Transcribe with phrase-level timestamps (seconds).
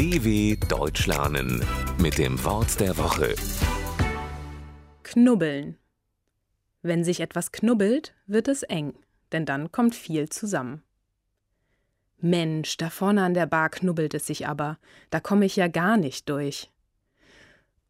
[0.00, 1.62] DW Deutsch lernen
[1.98, 3.34] mit dem Wort der Woche.
[5.02, 5.76] Knubbeln.
[6.80, 8.94] Wenn sich etwas knubbelt, wird es eng,
[9.30, 10.82] denn dann kommt viel zusammen.
[12.16, 14.78] Mensch, da vorne an der Bar knubbelt es sich aber,
[15.10, 16.70] da komme ich ja gar nicht durch.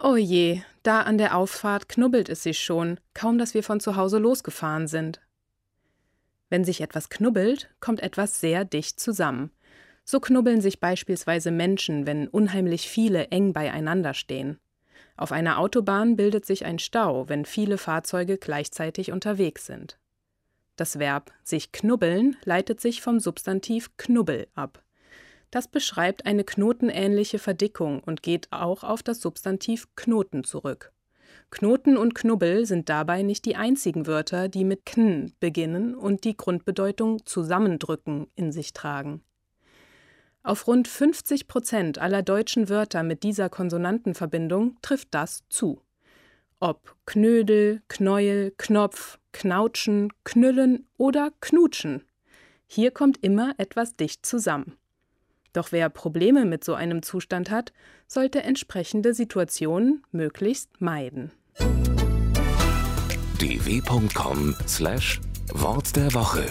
[0.01, 3.95] Oh je, da an der Auffahrt knubbelt es sich schon, kaum dass wir von zu
[3.95, 5.21] Hause losgefahren sind.
[6.49, 9.53] Wenn sich etwas knubbelt, kommt etwas sehr dicht zusammen.
[10.11, 14.59] So knubbeln sich beispielsweise Menschen, wenn unheimlich viele eng beieinander stehen.
[15.17, 20.01] Auf einer Autobahn bildet sich ein Stau, wenn viele Fahrzeuge gleichzeitig unterwegs sind.
[20.75, 24.83] Das Verb sich knubbeln leitet sich vom Substantiv Knubbel ab.
[25.53, 30.91] Das beschreibt eine knotenähnliche Verdickung und geht auch auf das Substantiv Knoten zurück.
[31.53, 36.37] Knoten und Knubbel sind dabei nicht die einzigen Wörter, die mit kn beginnen und die
[36.37, 39.23] Grundbedeutung zusammendrücken in sich tragen.
[40.51, 45.81] Auf rund 50 Prozent aller deutschen Wörter mit dieser Konsonantenverbindung trifft das zu.
[46.59, 52.03] Ob Knödel, Knäuel, Knopf, Knautschen, Knüllen oder Knutschen.
[52.67, 54.77] Hier kommt immer etwas dicht zusammen.
[55.53, 57.73] Doch wer Probleme mit so einem Zustand hat,
[58.09, 61.31] sollte entsprechende Situationen möglichst meiden.
[63.39, 66.45] dw.com/wort der Woche